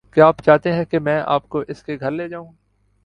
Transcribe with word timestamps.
کیا 0.17 0.27
آپ 0.27 0.41
چاہتے 0.41 0.73
ہیں 0.73 0.85
کہ 0.85 0.99
میں 0.99 1.19
آپ 1.25 1.49
کو 1.49 1.63
اس 1.67 1.83
کے 1.83 1.97
گھر 1.99 2.11
لے 2.11 2.27
جاؤں؟ 2.27 2.51